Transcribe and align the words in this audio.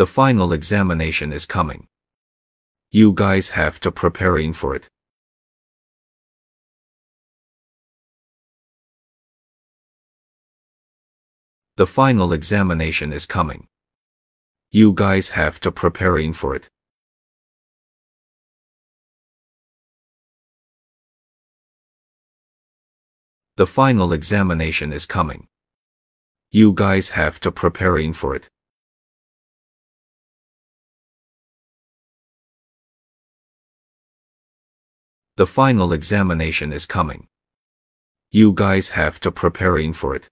The 0.00 0.06
final 0.06 0.54
examination 0.54 1.30
is 1.30 1.44
coming. 1.44 1.86
You 2.90 3.12
guys 3.12 3.50
have 3.50 3.78
to 3.80 3.92
preparing 3.92 4.54
for 4.54 4.74
it. 4.74 4.88
The 11.76 11.86
final 11.86 12.32
examination 12.32 13.12
is 13.12 13.26
coming. 13.26 13.68
You 14.70 14.94
guys 14.94 15.28
have 15.40 15.60
to 15.60 15.70
preparing 15.70 16.32
for 16.32 16.54
it. 16.54 16.70
The 23.56 23.66
final 23.66 24.14
examination 24.14 24.94
is 24.94 25.04
coming. 25.04 25.48
You 26.50 26.72
guys 26.72 27.10
have 27.10 27.38
to 27.40 27.52
preparing 27.52 28.14
for 28.14 28.34
it. 28.34 28.48
The 35.40 35.46
final 35.46 35.94
examination 35.94 36.70
is 36.70 36.84
coming. 36.84 37.26
You 38.30 38.52
guys 38.52 38.90
have 38.90 39.18
to 39.20 39.32
preparing 39.32 39.94
for 39.94 40.14
it. 40.14 40.28